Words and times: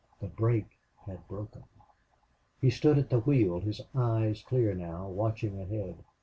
The 0.19 0.25
brake 0.25 0.79
had 1.05 1.27
broken. 1.27 1.63
He 2.59 2.71
stood 2.71 2.97
at 2.97 3.11
the 3.11 3.19
wheel, 3.19 3.59
his 3.59 3.81
eyes 3.93 4.41
clear 4.41 4.73
now, 4.73 5.07
watching 5.07 5.61
ahead. 5.61 5.95